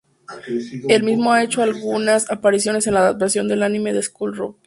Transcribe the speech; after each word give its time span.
Él 0.89 1.03
mismo 1.03 1.31
ha 1.31 1.43
hecho 1.43 1.61
algunas 1.61 2.27
apariciones 2.31 2.87
en 2.87 2.95
la 2.95 3.01
adaptación 3.01 3.47
del 3.47 3.61
anime 3.61 3.93
de 3.93 4.01
School 4.01 4.35
Rumble. 4.35 4.55